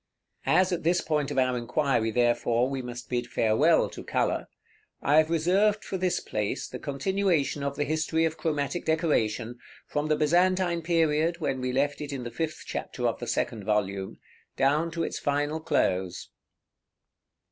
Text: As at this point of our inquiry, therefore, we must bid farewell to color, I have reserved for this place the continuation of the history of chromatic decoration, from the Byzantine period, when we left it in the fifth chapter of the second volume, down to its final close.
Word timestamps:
As 0.47 0.71
at 0.71 0.81
this 0.81 0.99
point 0.99 1.29
of 1.29 1.37
our 1.37 1.55
inquiry, 1.55 2.09
therefore, 2.09 2.67
we 2.67 2.81
must 2.81 3.07
bid 3.07 3.27
farewell 3.27 3.87
to 3.91 4.03
color, 4.03 4.47
I 4.99 5.17
have 5.17 5.29
reserved 5.29 5.83
for 5.85 5.95
this 5.95 6.19
place 6.19 6.67
the 6.67 6.79
continuation 6.79 7.61
of 7.61 7.75
the 7.75 7.83
history 7.83 8.25
of 8.25 8.35
chromatic 8.35 8.83
decoration, 8.83 9.59
from 9.85 10.07
the 10.07 10.15
Byzantine 10.15 10.81
period, 10.81 11.39
when 11.39 11.61
we 11.61 11.71
left 11.71 12.01
it 12.01 12.11
in 12.11 12.23
the 12.23 12.31
fifth 12.31 12.63
chapter 12.65 13.07
of 13.07 13.19
the 13.19 13.27
second 13.27 13.63
volume, 13.63 14.17
down 14.57 14.89
to 14.89 15.03
its 15.03 15.19
final 15.19 15.59
close. 15.59 16.29